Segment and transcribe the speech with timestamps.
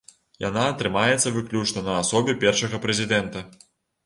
[0.43, 3.47] Яна трымаецца выключна на асобе першага прэзідэнта.